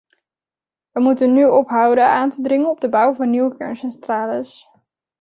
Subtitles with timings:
[0.91, 4.69] Wij moeten nu ophouden aan te dringen op de bouw van nieuwe kerncentrales.